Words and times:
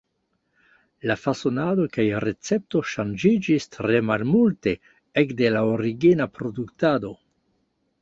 La 1.11 1.17
fasonado 1.25 1.85
kaj 1.97 2.05
recepto 2.25 2.83
ŝanĝiĝis 2.93 3.69
tre 3.77 4.03
malmulte 4.11 4.77
ekde 5.27 5.55
la 5.57 5.65
origina 5.79 6.33
produktado. 6.41 7.19